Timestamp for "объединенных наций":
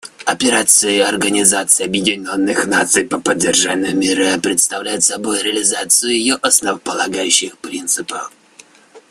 1.85-3.05